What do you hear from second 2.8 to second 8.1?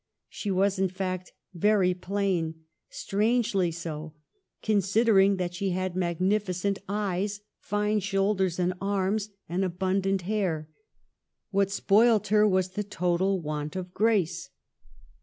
strangely so, considering that she had magnificent eyes, fine